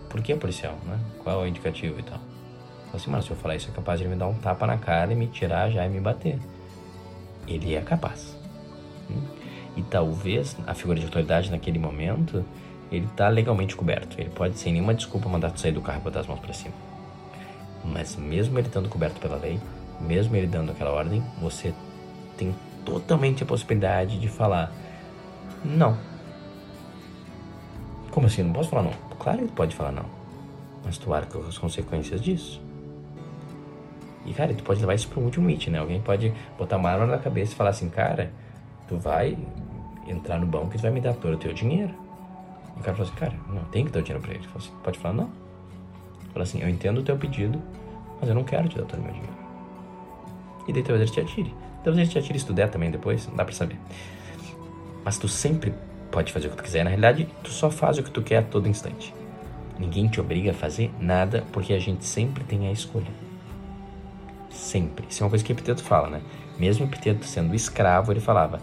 por 0.10 0.22
que 0.22 0.36
policial, 0.36 0.78
né? 0.86 1.00
Qual 1.24 1.42
é 1.42 1.44
o 1.44 1.48
indicativo 1.48 2.00
e 2.00 2.04
tal? 2.04 2.20
Assim, 2.94 3.10
mano, 3.10 3.24
se 3.24 3.32
eu 3.32 3.36
falar 3.36 3.56
isso 3.56 3.70
é 3.70 3.74
capaz 3.74 4.00
de 4.00 4.06
ele 4.06 4.14
me 4.14 4.20
dar 4.20 4.28
um 4.28 4.36
tapa 4.36 4.68
na 4.68 4.78
cara 4.78 5.12
e 5.12 5.16
me 5.16 5.28
tirar 5.28 5.70
já 5.72 5.86
e 5.86 5.90
me 5.90 6.00
bater. 6.00 6.40
Ele 7.48 7.74
é 7.76 7.82
capaz. 7.82 8.38
Hum? 9.10 9.22
E 9.76 9.82
talvez 9.82 10.56
a 10.68 10.76
figura 10.76 11.00
de 11.00 11.06
autoridade 11.06 11.50
naquele 11.50 11.80
momento, 11.80 12.46
ele 12.92 13.08
tá 13.16 13.28
legalmente 13.30 13.76
coberto. 13.76 14.22
Ele 14.22 14.30
pode 14.30 14.60
sem 14.60 14.72
nenhuma 14.74 14.94
desculpa 14.94 15.28
mandar 15.28 15.50
tu 15.50 15.60
sair 15.60 15.72
do 15.72 15.82
carro 15.82 16.00
e 16.00 16.04
botar 16.04 16.20
as 16.20 16.28
mãos 16.28 16.40
para 16.40 16.54
cima. 16.54 16.76
Mas 17.84 18.16
mesmo 18.16 18.58
ele 18.60 18.68
estando 18.68 18.88
coberto 18.88 19.20
pela 19.20 19.38
lei, 19.38 19.60
mesmo 20.00 20.36
ele 20.36 20.48
dando 20.48 20.72
aquela 20.72 20.92
ordem, 20.92 21.24
você 21.42 21.74
tem 22.38 22.56
totalmente 22.86 23.42
a 23.42 23.46
possibilidade 23.46 24.20
de 24.20 24.28
falar 24.28 24.72
não. 25.64 25.98
Como 28.12 28.28
assim? 28.28 28.44
Não 28.44 28.54
posso 28.54 28.70
falar 28.70 28.84
não? 28.84 28.94
Claro 29.20 29.40
que 29.40 29.52
pode 29.52 29.76
falar 29.76 29.92
não. 29.92 30.06
Mas 30.84 30.98
tu 30.98 31.14
arca 31.14 31.40
com 31.40 31.48
as 31.48 31.58
consequências 31.58 32.22
disso. 32.22 32.62
E, 34.26 34.34
cara, 34.34 34.54
tu 34.54 34.64
pode 34.64 34.80
levar 34.80 34.94
isso 34.94 35.08
para 35.08 35.20
um 35.20 35.26
último 35.26 35.48
limite, 35.48 35.70
né? 35.70 35.80
Alguém 35.80 36.02
pode 36.02 36.34
botar 36.58 36.78
uma 36.78 36.90
arma 36.90 37.06
na 37.06 37.18
cabeça 37.18 37.54
e 37.54 37.56
falar 37.56 37.72
assim, 37.72 37.90
cara, 37.90 38.32
tu 38.88 38.98
vai 38.98 39.38
entrar 40.08 40.40
no 40.40 40.46
banco 40.46 40.74
e 40.74 40.78
tu 40.78 40.82
vai 40.82 40.92
me 40.92 41.02
dar 41.02 41.14
todo 41.14 41.34
o 41.34 41.38
teu 41.38 41.54
dinheiro. 41.54 41.94
E 42.76 42.80
o 42.80 42.84
cara 42.84 42.96
fala 42.96 43.10
assim, 43.10 43.18
cara, 43.18 43.34
não, 43.50 43.64
tem 43.66 43.86
que 43.86 43.92
dar 43.92 44.00
o 44.00 44.04
dinheiro 44.04 44.24
pra 44.24 44.34
ele. 44.34 44.48
Assim, 44.56 44.72
pode 44.84 45.00
falar 45.00 45.16
não. 45.16 45.30
Fala 46.32 46.44
assim, 46.44 46.62
eu 46.62 46.70
entendo 46.70 47.00
o 47.00 47.04
teu 47.04 47.18
pedido, 47.18 47.62
mas 48.20 48.30
eu 48.30 48.36
não 48.36 48.44
quero 48.44 48.68
te 48.68 48.78
dar 48.78 48.86
todo 48.86 49.00
o 49.00 49.04
meu 49.04 49.12
dinheiro. 49.12 49.34
E 50.68 50.74
daí 50.74 50.84
talvez 50.84 51.02
ele 51.02 51.12
te 51.12 51.20
atire. 51.20 51.54
Talvez 51.84 51.98
ele 51.98 52.08
te 52.08 52.18
atire 52.18 52.40
se 52.40 52.46
tu 52.46 52.54
der 52.54 52.70
também 52.70 52.90
depois, 52.90 53.28
não 53.28 53.36
dá 53.36 53.44
pra 53.44 53.54
saber. 53.54 53.78
Mas 55.04 55.18
tu 55.18 55.28
sempre 55.28 55.74
pode 56.12 56.32
fazer 56.32 56.48
o 56.48 56.52
que 56.52 56.58
tu 56.58 56.64
quiser. 56.64 56.84
Na 56.84 56.90
realidade, 56.90 57.28
tu 57.44 57.50
só 57.50 57.70
faz 57.70 57.98
o 57.98 58.04
que 58.04 58.12
tu 58.12 58.22
quer 58.22 58.38
a 58.38 58.44
todo 58.44 58.68
instante. 58.68 59.14
Ninguém 59.78 60.08
te 60.08 60.22
obriga 60.22 60.52
a 60.52 60.54
fazer 60.54 60.92
nada, 61.00 61.44
porque 61.52 61.74
a 61.74 61.80
gente 61.80 62.06
sempre 62.06 62.44
tem 62.44 62.68
a 62.68 62.72
escolha. 62.72 63.12
Sempre. 64.50 65.08
Isso 65.10 65.24
é 65.24 65.26
uma 65.26 65.30
coisa 65.32 65.44
que 65.44 65.52
Epiteto 65.52 65.84
fala, 65.84 66.10
né? 66.10 66.22
Mesmo 66.60 66.86
Epiteto 66.86 67.26
sendo 67.26 67.56
escravo, 67.56 68.12
ele 68.12 68.20
falava: 68.20 68.62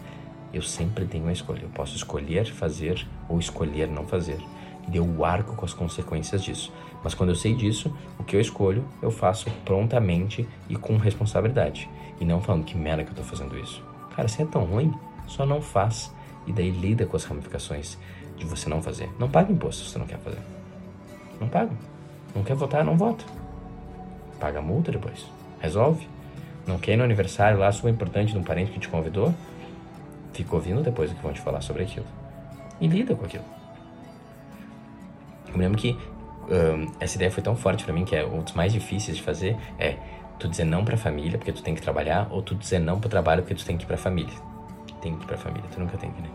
Eu 0.54 0.62
sempre 0.62 1.04
tenho 1.04 1.26
a 1.26 1.32
escolha. 1.32 1.62
Eu 1.62 1.68
posso 1.70 1.96
escolher 1.96 2.46
fazer 2.46 3.06
ou 3.28 3.40
escolher 3.40 3.88
não 3.88 4.06
fazer. 4.06 4.38
Deu 4.86 5.04
o 5.04 5.24
arco 5.24 5.56
com 5.56 5.64
as 5.64 5.74
consequências 5.74 6.42
disso. 6.42 6.72
Mas 7.02 7.14
quando 7.14 7.30
eu 7.30 7.36
sei 7.36 7.54
disso, 7.54 7.92
o 8.18 8.24
que 8.24 8.36
eu 8.36 8.40
escolho, 8.40 8.84
eu 9.02 9.10
faço 9.10 9.50
prontamente 9.64 10.48
e 10.68 10.76
com 10.76 10.96
responsabilidade. 10.96 11.88
E 12.20 12.24
não 12.24 12.40
falando 12.40 12.64
que 12.64 12.76
merda 12.76 13.02
que 13.02 13.10
eu 13.10 13.16
tô 13.16 13.22
fazendo 13.22 13.58
isso. 13.58 13.82
Cara, 14.14 14.28
se 14.28 14.42
é 14.42 14.44
tão 14.44 14.64
ruim, 14.64 14.92
só 15.26 15.44
não 15.44 15.60
faz. 15.60 16.14
E 16.50 16.52
daí 16.52 16.68
lida 16.72 17.06
com 17.06 17.16
as 17.16 17.22
ramificações 17.22 17.96
de 18.36 18.44
você 18.44 18.68
não 18.68 18.82
fazer. 18.82 19.08
Não 19.20 19.30
paga 19.30 19.52
imposto 19.52 19.84
se 19.84 19.92
você 19.92 20.00
não 20.00 20.06
quer 20.06 20.18
fazer. 20.18 20.40
Não 21.40 21.48
paga. 21.48 21.70
Não 22.34 22.42
quer 22.42 22.56
votar, 22.56 22.84
não 22.84 22.96
vota. 22.96 23.24
Paga 24.40 24.58
a 24.58 24.62
multa 24.62 24.90
depois. 24.90 25.24
Resolve. 25.60 26.08
Não 26.66 26.76
quer 26.76 26.94
ir 26.94 26.96
no 26.96 27.04
aniversário 27.04 27.56
lá 27.56 27.70
super 27.70 27.88
importante 27.88 28.32
de 28.32 28.38
um 28.38 28.42
parente 28.42 28.72
que 28.72 28.80
te 28.80 28.88
convidou? 28.88 29.32
Fica 30.32 30.56
ouvindo 30.56 30.82
depois 30.82 31.12
o 31.12 31.14
que 31.14 31.22
vão 31.22 31.32
te 31.32 31.40
falar 31.40 31.60
sobre 31.60 31.84
aquilo. 31.84 32.06
E 32.80 32.88
lida 32.88 33.14
com 33.14 33.24
aquilo. 33.24 33.44
Eu 35.46 35.52
me 35.56 35.60
lembro 35.60 35.78
que 35.78 35.96
um, 36.48 36.92
essa 36.98 37.14
ideia 37.14 37.30
foi 37.30 37.44
tão 37.44 37.54
forte 37.54 37.84
para 37.84 37.94
mim 37.94 38.04
que 38.04 38.16
é 38.16 38.26
um 38.26 38.42
dos 38.42 38.54
mais 38.54 38.72
difíceis 38.72 39.16
de 39.16 39.22
fazer 39.22 39.56
é 39.78 39.96
tu 40.36 40.48
dizer 40.48 40.64
não 40.64 40.84
pra 40.84 40.96
família 40.96 41.38
porque 41.38 41.52
tu 41.52 41.62
tem 41.62 41.76
que 41.76 41.82
trabalhar 41.82 42.26
ou 42.28 42.42
tu 42.42 42.56
dizer 42.56 42.80
não 42.80 42.98
pro 42.98 43.08
trabalho 43.08 43.42
porque 43.42 43.54
tu 43.54 43.64
tem 43.64 43.76
que 43.76 43.84
ir 43.84 43.86
pra 43.86 43.96
família. 43.96 44.49
Tem 45.00 45.16
que 45.16 45.24
ir 45.24 45.26
pra 45.26 45.36
família, 45.36 45.64
tu 45.72 45.80
nunca 45.80 45.96
tem 45.96 46.10
que, 46.10 46.20
né? 46.20 46.28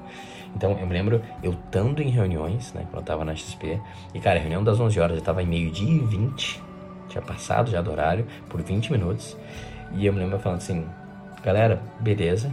Então 0.56 0.72
eu 0.80 0.88
me 0.88 0.94
lembro 0.94 1.22
eu 1.44 1.52
estando 1.52 2.02
em 2.02 2.10
reuniões, 2.10 2.74
né, 2.74 2.86
quando 2.90 3.02
eu 3.02 3.06
tava 3.06 3.26
na 3.26 3.36
XP, 3.36 3.80
e 4.14 4.20
cara, 4.20 4.40
a 4.40 4.42
reunião 4.42 4.64
das 4.64 4.80
11 4.80 5.00
horas 5.00 5.18
eu 5.18 5.24
tava 5.24 5.44
em 5.44 5.46
meio-dia 5.46 5.96
e 5.96 6.00
20, 6.00 6.64
tinha 7.10 7.22
passado 7.22 7.70
já 7.70 7.82
do 7.82 7.92
horário 7.92 8.26
por 8.50 8.62
20 8.62 8.92
minutos, 8.92 9.38
e 9.94 10.06
eu 10.06 10.14
me 10.14 10.20
lembro 10.20 10.40
falando 10.40 10.60
assim: 10.60 10.86
galera, 11.44 11.82
beleza, 12.00 12.52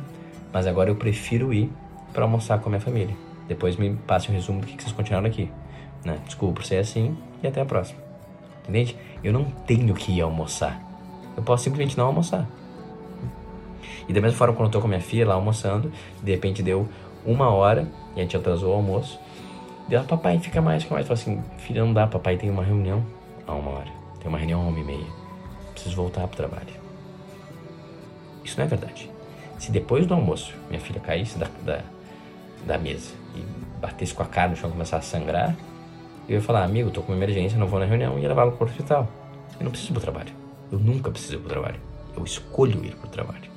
mas 0.52 0.66
agora 0.66 0.90
eu 0.90 0.96
prefiro 0.96 1.52
ir 1.52 1.70
para 2.12 2.24
almoçar 2.24 2.58
com 2.60 2.68
a 2.68 2.70
minha 2.70 2.80
família. 2.80 3.16
Depois 3.48 3.76
me 3.76 3.94
passe 3.94 4.30
um 4.30 4.34
resumo 4.34 4.60
do 4.60 4.66
que, 4.66 4.76
que 4.76 4.82
vocês 4.82 4.94
continuaram 4.94 5.26
aqui. 5.26 5.50
Né? 6.04 6.18
Desculpa 6.26 6.56
por 6.56 6.64
ser 6.64 6.76
assim 6.76 7.16
e 7.42 7.46
até 7.46 7.60
a 7.60 7.64
próxima. 7.64 8.00
Entende? 8.68 8.96
Eu 9.24 9.32
não 9.32 9.44
tenho 9.44 9.94
que 9.94 10.12
ir 10.12 10.20
almoçar. 10.20 10.80
Eu 11.36 11.42
posso 11.42 11.64
simplesmente 11.64 11.96
não 11.96 12.06
almoçar. 12.06 12.46
E 14.08 14.12
da 14.12 14.20
mesma 14.20 14.36
forma, 14.36 14.54
quando 14.54 14.66
eu 14.66 14.72
tô 14.72 14.80
com 14.80 14.88
minha 14.88 15.00
filha 15.00 15.26
lá 15.26 15.34
almoçando, 15.34 15.92
de 16.22 16.30
repente 16.30 16.62
deu 16.62 16.88
uma 17.24 17.50
hora 17.50 17.86
e 18.16 18.20
a 18.20 18.22
gente 18.22 18.36
atrasou 18.36 18.72
o 18.72 18.74
almoço. 18.74 19.18
Deu, 19.88 20.02
papai, 20.04 20.38
fica 20.38 20.60
mais, 20.60 20.82
fica 20.82 20.94
mais. 20.94 21.08
Eu 21.08 21.14
assim, 21.14 21.42
filha, 21.58 21.84
não 21.84 21.92
dá, 21.92 22.06
papai 22.06 22.36
tem 22.36 22.50
uma 22.50 22.64
reunião 22.64 23.04
a 23.46 23.54
uma 23.54 23.70
hora. 23.72 23.90
Tem 24.20 24.28
uma 24.28 24.38
reunião 24.38 24.62
a 24.62 24.68
uma 24.68 24.78
e 24.78 24.84
meia. 24.84 25.06
Preciso 25.72 25.96
voltar 25.96 26.26
pro 26.28 26.36
trabalho. 26.36 26.82
Isso 28.44 28.56
não 28.58 28.64
é 28.64 28.68
verdade. 28.68 29.10
Se 29.58 29.70
depois 29.70 30.06
do 30.06 30.14
almoço 30.14 30.54
minha 30.68 30.80
filha 30.80 31.00
caísse 31.00 31.38
da, 31.38 31.48
da, 31.64 31.80
da 32.66 32.78
mesa 32.78 33.12
e 33.34 33.40
batesse 33.80 34.14
com 34.14 34.22
a 34.22 34.26
cara 34.26 34.50
no 34.50 34.56
chão 34.56 34.68
e 34.68 34.72
começasse 34.72 35.14
a 35.14 35.20
sangrar, 35.20 35.56
eu 36.28 36.36
ia 36.36 36.42
falar, 36.42 36.64
amigo, 36.64 36.90
tô 36.90 37.02
com 37.02 37.12
uma 37.12 37.18
emergência, 37.18 37.58
não 37.58 37.66
vou 37.66 37.78
na 37.78 37.86
reunião 37.86 38.18
e 38.18 38.22
ia 38.22 38.28
levá-lo 38.28 38.52
para 38.52 38.64
o 38.64 38.68
hospital. 38.68 39.08
Eu 39.58 39.64
não 39.64 39.70
preciso 39.70 39.92
ir 39.92 39.94
pro 39.94 40.02
trabalho. 40.02 40.32
Eu 40.70 40.78
nunca 40.78 41.10
preciso 41.10 41.34
ir 41.34 41.38
pro 41.38 41.48
trabalho. 41.48 41.80
Eu 42.16 42.24
escolho 42.24 42.84
ir 42.84 42.94
pro 42.96 43.08
trabalho. 43.08 43.51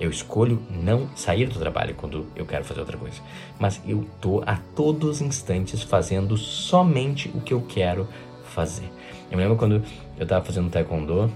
Eu 0.00 0.10
escolho 0.10 0.62
não 0.70 1.08
sair 1.14 1.46
do 1.46 1.58
trabalho 1.58 1.94
quando 1.94 2.26
eu 2.34 2.46
quero 2.46 2.64
fazer 2.64 2.80
outra 2.80 2.96
coisa. 2.96 3.20
Mas 3.58 3.80
eu 3.86 4.06
tô 4.20 4.42
a 4.46 4.56
todos 4.74 5.16
os 5.16 5.20
instantes 5.20 5.82
fazendo 5.82 6.38
somente 6.38 7.28
o 7.34 7.40
que 7.40 7.52
eu 7.52 7.60
quero 7.60 8.08
fazer. 8.44 8.90
Eu 9.30 9.36
me 9.36 9.42
lembro 9.42 9.58
quando 9.58 9.82
eu 10.18 10.26
tava 10.26 10.44
fazendo 10.44 10.70
taekwondo 10.70 11.30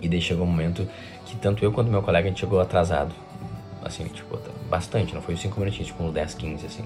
e 0.00 0.08
daí 0.08 0.20
chegou 0.20 0.46
um 0.46 0.50
momento 0.50 0.88
que 1.26 1.36
tanto 1.36 1.64
eu 1.64 1.72
quanto 1.72 1.90
meu 1.90 2.02
colega 2.02 2.28
a 2.28 2.30
gente 2.30 2.40
chegou 2.40 2.60
atrasado. 2.60 3.12
Assim, 3.84 4.04
tipo, 4.04 4.38
bastante, 4.70 5.14
não 5.14 5.20
foi 5.20 5.36
5 5.36 5.58
minutinhos, 5.58 5.88
tipo 5.88 6.02
uns 6.04 6.12
10, 6.12 6.34
15, 6.34 6.66
assim. 6.66 6.84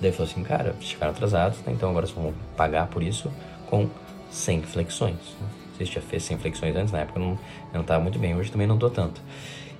Daí 0.00 0.12
falou 0.12 0.30
assim, 0.30 0.42
cara, 0.42 0.74
chegaram 0.80 1.12
atrasados, 1.12 1.58
né? 1.60 1.72
então 1.72 1.88
agora 1.88 2.06
vocês 2.06 2.18
vão 2.18 2.34
pagar 2.56 2.86
por 2.88 3.02
isso 3.02 3.30
com 3.70 3.88
100 4.30 4.62
flexões. 4.62 5.16
Vocês 5.74 5.88
já 5.88 6.00
fez 6.00 6.22
100 6.24 6.38
flexões 6.38 6.76
antes, 6.76 6.92
na 6.92 7.00
época 7.00 7.18
eu 7.18 7.24
não, 7.24 7.32
eu 7.32 7.78
não 7.78 7.82
tava 7.82 8.02
muito 8.02 8.18
bem, 8.18 8.36
hoje 8.36 8.50
também 8.50 8.66
não 8.66 8.78
tô 8.78 8.90
tanto. 8.90 9.20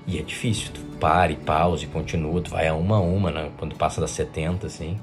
E 0.07 0.19
é 0.19 0.23
difícil, 0.23 0.71
tu 0.73 0.81
pare, 0.99 1.37
pause, 1.37 1.87
continua, 1.87 2.41
tu 2.41 2.51
vai 2.51 2.69
a 2.69 2.75
uma 2.75 2.97
a 2.97 3.01
uma, 3.01 3.31
né? 3.31 3.51
quando 3.57 3.75
passa 3.75 4.01
das 4.01 4.11
70, 4.11 4.67
assim. 4.67 4.99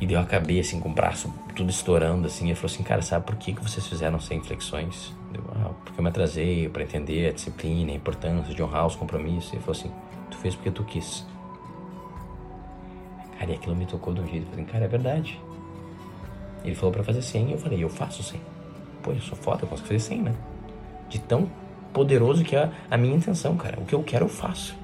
E 0.00 0.06
deu 0.06 0.18
a 0.18 0.24
cabeça, 0.24 0.70
assim, 0.70 0.80
com 0.80 0.88
o 0.88 0.92
braço 0.92 1.32
tudo 1.54 1.70
estourando, 1.70 2.26
assim. 2.26 2.46
Ele 2.46 2.56
falou 2.56 2.74
assim, 2.74 2.82
cara, 2.82 3.00
sabe 3.02 3.24
por 3.24 3.36
que, 3.36 3.52
que 3.52 3.62
vocês 3.62 3.86
fizeram 3.86 4.18
100 4.18 4.40
flexões? 4.42 5.14
Ah, 5.54 5.70
porque 5.84 6.00
eu 6.00 6.02
me 6.02 6.10
atrasei 6.10 6.68
para 6.68 6.82
entender 6.82 7.28
a 7.28 7.32
disciplina, 7.32 7.92
a 7.92 7.94
importância 7.94 8.52
de 8.52 8.60
honrar 8.62 8.86
os 8.86 8.96
compromissos. 8.96 9.52
Ele 9.52 9.62
falou 9.62 9.78
assim, 9.78 9.92
tu 10.30 10.36
fez 10.38 10.56
porque 10.56 10.72
tu 10.72 10.82
quis. 10.82 11.24
Cara, 13.38 13.52
e 13.52 13.54
aquilo 13.54 13.76
me 13.76 13.86
tocou 13.86 14.12
de 14.12 14.20
um 14.20 14.26
jeito. 14.26 14.46
Eu 14.46 14.50
falei, 14.50 14.64
cara, 14.64 14.84
é 14.84 14.88
verdade. 14.88 15.40
Ele 16.64 16.74
falou 16.74 16.92
para 16.92 17.04
fazer 17.04 17.22
100 17.22 17.48
e 17.48 17.52
eu 17.52 17.58
falei, 17.58 17.84
eu 17.84 17.88
faço 17.88 18.22
100. 18.22 18.40
Pô, 19.02 19.12
eu 19.12 19.20
sou 19.20 19.36
foda, 19.36 19.62
eu 19.62 19.68
posso 19.68 19.82
fazer 19.82 20.00
100, 20.00 20.22
né? 20.22 20.34
De 21.08 21.20
tão 21.20 21.48
poderoso 21.92 22.44
que 22.44 22.56
é 22.56 22.70
a 22.90 22.96
minha 22.96 23.14
intenção, 23.14 23.56
cara. 23.56 23.78
O 23.80 23.84
que 23.84 23.94
eu 23.94 24.02
quero, 24.02 24.24
eu 24.26 24.28
faço. 24.28 24.76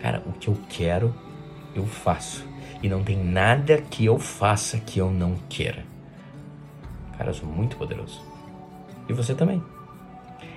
Cara, 0.00 0.22
o 0.26 0.32
que 0.32 0.48
eu 0.48 0.56
quero, 0.68 1.14
eu 1.74 1.86
faço. 1.86 2.46
E 2.82 2.88
não 2.88 3.02
tem 3.02 3.16
nada 3.16 3.78
que 3.78 4.04
eu 4.04 4.18
faça 4.18 4.78
que 4.78 4.98
eu 4.98 5.10
não 5.10 5.34
queira. 5.48 5.84
Cara, 7.16 7.30
eu 7.30 7.34
sou 7.34 7.48
muito 7.48 7.76
poderoso. 7.76 8.22
E 9.08 9.12
você 9.12 9.34
também. 9.34 9.62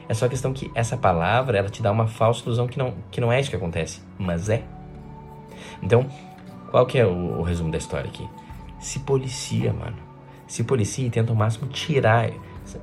É 0.08 0.14
só 0.14 0.28
questão 0.28 0.54
que 0.54 0.70
essa 0.76 0.98
palavra, 0.98 1.58
ela 1.58 1.70
te 1.70 1.82
dá 1.82 1.92
uma 1.92 2.06
falsa 2.06 2.44
ilusão 2.44 2.68
que 2.68 2.78
não, 2.78 2.94
que 3.10 3.22
não 3.22 3.32
é 3.32 3.40
isso 3.40 3.50
que 3.50 3.56
acontece, 3.56 4.02
mas 4.20 4.50
é. 4.50 4.64
Então, 5.82 6.08
qual 6.70 6.86
que 6.86 7.00
é 7.00 7.06
o, 7.06 7.40
o 7.40 7.42
resumo 7.42 7.72
da 7.72 7.78
história 7.78 8.10
aqui? 8.10 8.28
Se 8.80 9.00
policia, 9.00 9.74
mano. 9.74 9.98
Se 10.48 10.64
policia 10.64 11.08
e 11.08 11.10
tenta 11.10 11.32
ao 11.32 11.36
máximo 11.36 11.68
tirar. 11.70 12.30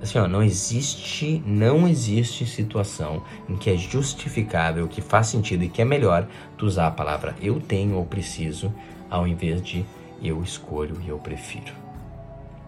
Assim, 0.03 0.19
ó, 0.19 0.29
não 0.29 0.43
existe, 0.43 1.43
não 1.47 1.89
existe 1.89 2.45
situação 2.47 3.23
em 3.49 3.57
que 3.57 3.71
é 3.71 3.77
justificável, 3.77 4.89
que 4.89 5.01
faz 5.01 5.29
sentido 5.29 5.65
e 5.65 5.69
que 5.69 5.83
é 5.83 5.85
melhor 5.85 6.27
tu 6.57 6.67
usar 6.67 6.89
a 6.89 6.91
palavra 6.91 7.35
eu 7.41 7.61
tenho 7.61 7.97
ou 7.97 8.05
preciso 8.05 8.73
ao 9.11 9.27
invés 9.27 9.63
de 9.63 9.85
eu 10.23 10.43
escolho 10.43 11.01
e 11.05 11.09
eu 11.09 11.19
prefiro. 11.19 11.73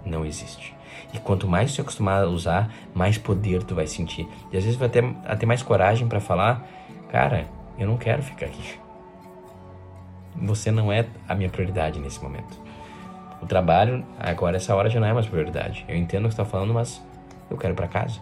Não 0.05 0.25
existe. 0.25 0.75
E 1.13 1.19
quanto 1.19 1.47
mais 1.47 1.75
tu 1.75 1.83
acostumar 1.83 2.23
a 2.23 2.29
usar, 2.29 2.73
mais 2.95 3.19
poder 3.19 3.63
tu 3.65 3.75
vai 3.75 3.87
sentir. 3.87 4.27
E 4.53 4.57
às 4.57 4.65
vezes 4.65 4.79
vai 4.79 4.89
ter 4.89 5.05
até 5.25 5.45
mais 5.45 5.63
coragem 5.63 6.09
para 6.09 6.21
falar, 6.21 6.67
cara, 7.11 7.47
eu 7.79 7.87
não 7.87 7.97
quero 7.97 8.23
ficar 8.23 8.47
aqui. 8.47 8.79
Você 10.37 10.71
não 10.71 10.93
é 10.93 11.07
a 11.29 11.35
minha 11.35 11.51
prioridade 11.51 11.99
nesse 11.99 12.23
momento. 12.23 12.59
O 13.43 13.47
trabalho, 13.47 14.05
agora 14.19 14.57
essa 14.57 14.75
hora 14.75 14.89
já 14.89 15.01
não 15.01 15.09
é 15.09 15.13
mais 15.13 15.27
prioridade. 15.27 15.85
Eu 15.89 15.97
entendo 15.97 16.27
o 16.27 16.29
que 16.29 16.35
você 16.35 16.43
está 16.43 16.45
falando, 16.45 16.73
mas 16.73 17.03
eu 17.51 17.57
quero 17.57 17.75
ir 17.75 17.77
para 17.77 17.89
casa. 17.89 18.21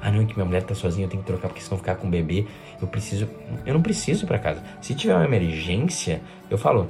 Ah, 0.00 0.10
não, 0.10 0.22
é 0.22 0.24
que 0.24 0.34
minha 0.34 0.46
mulher 0.46 0.62
tá 0.62 0.74
sozinha, 0.74 1.06
eu 1.06 1.10
tenho 1.10 1.22
que 1.22 1.26
trocar 1.26 1.48
porque 1.48 1.60
senão 1.60 1.76
ficar 1.76 1.96
com 1.96 2.06
o 2.06 2.10
bebê, 2.10 2.46
eu 2.80 2.86
preciso. 2.86 3.28
Eu 3.66 3.74
não 3.74 3.82
preciso 3.82 4.24
ir 4.24 4.26
para 4.26 4.38
casa. 4.38 4.62
Se 4.80 4.94
tiver 4.94 5.14
uma 5.14 5.24
emergência, 5.24 6.20
eu 6.48 6.56
falo, 6.56 6.86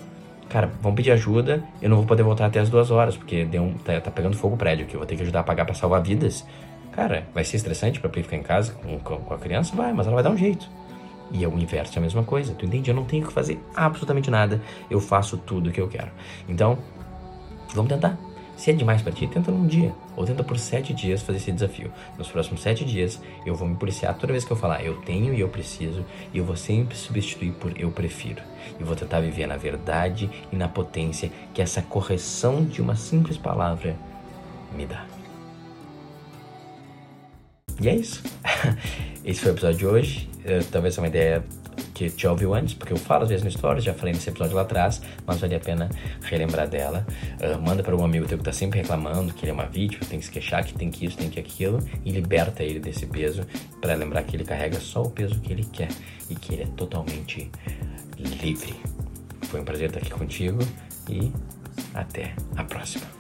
cara, 0.49 0.71
vamos 0.83 0.97
pedir 0.97 1.13
ajuda, 1.13 1.63
eu 1.81 1.89
não 1.89 1.97
vou 1.97 2.07
poder 2.07 2.23
voltar 2.23 2.47
até 2.47 2.61
as 2.61 2.69
duas 2.69 2.91
horas, 2.91 3.17
porque 3.17 3.45
deu 3.45 3.63
um, 3.63 3.75
tá, 3.75 4.01
tá 4.01 4.11
pegando 4.11 4.37
fogo 4.37 4.55
o 4.55 4.59
prédio 4.59 4.85
aqui, 4.85 4.95
eu 4.95 4.99
vou 4.99 5.07
ter 5.07 5.17
que 5.17 5.23
ajudar 5.23 5.41
a 5.41 5.43
pagar 5.43 5.65
para 5.65 5.75
salvar 5.75 6.03
vidas. 6.03 6.47
Cara, 6.93 7.27
vai 7.33 7.45
ser 7.45 7.57
estressante 7.57 8.01
pra 8.01 8.11
Pri 8.11 8.23
ficar 8.23 8.37
em 8.37 8.43
casa 8.43 8.73
com, 8.73 8.99
com 8.99 9.35
a 9.35 9.39
criança? 9.39 9.75
Vai, 9.75 9.93
mas 9.93 10.07
ela 10.07 10.15
vai 10.15 10.25
dar 10.25 10.31
um 10.31 10.37
jeito. 10.37 10.69
E 11.31 11.45
é 11.45 11.49
o 11.49 11.59
inverso, 11.59 11.97
é 11.97 11.99
a 11.99 12.03
mesma 12.03 12.25
coisa. 12.25 12.55
Tu 12.55 12.67
entende? 12.67 12.91
Eu 12.91 12.95
não 12.95 13.05
tenho 13.05 13.27
que 13.27 13.33
fazer 13.33 13.61
absolutamente 13.77 14.31
nada. 14.31 14.61
Eu 14.91 15.01
faço 15.01 15.37
tudo 15.37 15.71
o 15.71 15.73
que 15.73 15.81
eu 15.81 15.89
quero. 15.89 16.11
Então, 16.49 16.79
vamos 17.75 17.91
tentar. 17.91 18.19
Se 18.59 18.73
é 18.73 18.75
demais 18.75 19.01
para 19.01 19.13
ti, 19.13 19.29
tenta 19.29 19.53
num 19.53 19.69
dia. 19.69 19.95
Ou 20.17 20.27
tenta 20.27 20.43
por 20.43 20.59
sete 20.59 20.93
dias 20.93 21.23
fazer 21.23 21.39
esse 21.39 21.53
desafio. 21.53 21.93
Nos 22.19 22.27
próximos 22.29 22.61
sete 22.61 22.85
dias, 22.85 23.23
eu 23.47 23.55
vou 23.55 23.69
me 23.69 23.77
policiar 23.77 24.19
toda 24.19 24.33
vez 24.33 24.45
que 24.45 24.51
eu 24.51 24.57
falar 24.57 24.85
eu 24.85 24.97
tenho 25.03 25.33
e 25.33 25.39
eu 25.39 25.49
preciso. 25.49 26.05
E 26.35 26.39
eu 26.39 26.45
vou 26.45 26.57
sempre 26.57 26.97
substituir 26.97 27.53
por 27.53 27.81
eu 27.81 27.93
prefiro. 27.93 28.43
E 28.79 28.83
vou 28.83 28.97
tentar 28.97 29.21
viver 29.21 29.47
na 29.47 29.57
verdade 29.57 30.29
e 30.51 30.57
na 30.57 30.67
potência 30.67 31.31
que 31.55 31.63
essa 31.63 31.81
correção 31.81 32.65
de 32.65 32.83
uma 32.83 32.97
simples 32.97 33.39
palavra 33.39 33.97
me 34.77 34.87
dá. 34.87 35.07
E 37.81 37.89
é 37.89 37.95
isso. 37.95 38.25
Esse 39.25 39.41
foi 39.41 39.53
o 39.53 39.55
episódio 39.55 39.79
de 39.79 39.87
hoje. 39.87 40.29
Uh, 40.41 40.65
talvez 40.73 40.99
é 40.99 41.01
uma 41.01 41.07
ideia 41.07 41.45
que 41.99 42.23
já 42.23 42.31
ouviu 42.31 42.55
antes, 42.55 42.75
porque 42.75 42.93
eu 42.93 42.97
falo 42.97 43.25
às 43.25 43.29
vezes 43.29 43.45
no 43.45 43.51
Stories, 43.51 43.83
já 43.83 43.93
falei 43.93 44.15
nesse 44.15 44.29
episódio 44.31 44.55
lá 44.55 44.63
atrás, 44.63 45.03
mas 45.27 45.41
vale 45.41 45.57
a 45.57 45.61
pena 45.61 45.89
relembrar 46.23 46.69
dela. 46.69 47.05
Uh, 47.41 47.61
manda 47.61 47.83
para 47.83 47.97
um 47.97 48.05
amigo 48.05 48.27
teu 48.27 48.39
que 48.39 48.45
tá 48.45 48.53
sempre 48.53 48.81
reclamando 48.81 49.35
que 49.35 49.45
ele 49.45 49.51
é 49.51 49.55
uma 49.55 49.67
vítima, 49.67 50.05
tem 50.09 50.21
que 50.21 50.27
se 50.27 50.31
queixar, 50.31 50.65
que 50.65 50.75
tem 50.75 50.91
que 50.91 51.07
isso, 51.07 51.17
tem 51.17 51.29
que 51.29 51.41
aquilo, 51.41 51.81
e 52.05 52.11
liberta 52.11 52.63
ele 52.63 52.79
desse 52.79 53.07
peso 53.07 53.43
para 53.81 53.95
lembrar 53.95 54.23
que 54.23 54.37
ele 54.37 54.45
carrega 54.45 54.79
só 54.79 55.03
o 55.03 55.11
peso 55.11 55.41
que 55.41 55.53
ele 55.53 55.65
quer 55.65 55.89
e 56.31 56.35
que 56.37 56.55
ele 56.55 56.63
é 56.63 56.67
totalmente 56.77 57.51
livre. 58.19 58.75
Foi 59.43 59.61
um 59.61 59.65
prazer 59.65 59.89
estar 59.89 60.01
aqui 60.01 60.11
contigo 60.11 60.61
e 61.09 61.33
até 61.95 62.35
a 62.57 62.63
próxima. 62.63 63.18